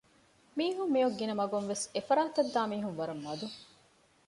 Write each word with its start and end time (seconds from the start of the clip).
މީހުން 0.57 0.91
މިއޮއް 0.95 1.17
ގިނަ 1.19 1.33
މަގުންވެސް 1.39 1.85
އެފަރާތަށްދާ 1.95 2.61
މީހުން 2.71 2.97
ވަރަށް 2.99 3.23
މަދު 3.25 3.47